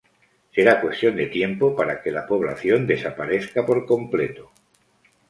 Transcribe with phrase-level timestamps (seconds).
[0.53, 4.49] Será cuestión de tiempo para que la población desaparezca por completo.